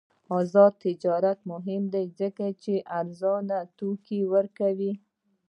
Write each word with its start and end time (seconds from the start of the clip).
آزاد 0.39 0.73
تجارت 0.85 1.39
مهم 1.51 1.83
دی 1.93 2.05
ځکه 2.19 2.45
چې 2.63 2.73
ارزان 2.99 3.45
توکي 3.77 4.19
ورکوي. 4.33 4.93